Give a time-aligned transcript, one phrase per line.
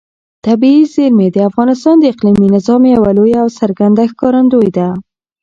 [0.45, 4.87] طبیعي زیرمې د افغانستان د اقلیمي نظام یوه لویه او څرګنده ښکارندوی ده.